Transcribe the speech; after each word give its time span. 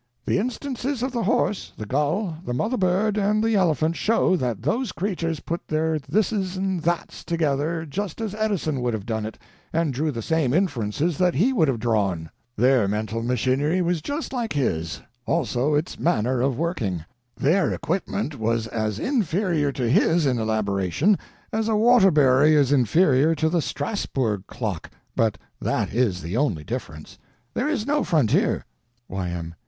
The 0.25 0.39
instances 0.39 1.03
of 1.03 1.11
the 1.11 1.21
horse, 1.25 1.73
the 1.77 1.85
gull, 1.85 2.37
the 2.43 2.55
mother 2.55 2.75
bird, 2.75 3.17
and 3.19 3.43
the 3.43 3.53
elephant 3.53 3.95
show 3.95 4.35
that 4.35 4.63
those 4.63 4.91
creatures 4.91 5.41
put 5.41 5.67
their 5.67 5.99
this's 5.99 6.55
and 6.57 6.81
thats 6.81 7.23
together 7.23 7.85
just 7.85 8.19
as 8.19 8.33
Edison 8.33 8.81
would 8.81 8.95
have 8.95 9.05
done 9.05 9.27
it 9.27 9.37
and 9.71 9.93
drew 9.93 10.09
the 10.09 10.23
same 10.23 10.55
inferences 10.55 11.19
that 11.19 11.35
he 11.35 11.53
would 11.53 11.67
have 11.67 11.79
drawn. 11.79 12.31
Their 12.55 12.87
mental 12.87 13.21
machinery 13.21 13.79
was 13.79 14.01
just 14.01 14.33
like 14.33 14.53
his, 14.53 15.01
also 15.27 15.75
its 15.75 15.99
manner 15.99 16.41
of 16.41 16.57
working. 16.57 17.05
Their 17.37 17.71
equipment 17.71 18.39
was 18.39 18.65
as 18.65 18.97
inferior 18.97 19.71
to 19.73 19.83
the 19.83 20.63
Strasburg 23.59 24.47
clock, 24.47 24.89
but 25.15 25.37
that 25.61 25.93
is 25.93 26.21
the 26.23 26.37
only 26.37 26.63
difference—there 26.63 27.69
is 27.69 27.85
no 27.85 28.03
frontier. 28.03 28.65
Y.M. 29.07 29.53